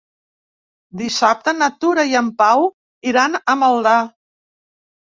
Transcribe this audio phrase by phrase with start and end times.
[1.01, 2.67] Dissabte na Tura i en Pau
[3.13, 3.99] iran a Maldà.